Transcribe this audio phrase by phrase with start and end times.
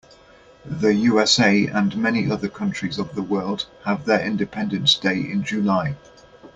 [0.65, 5.95] The USA and many other countries of the world have their independence day in July.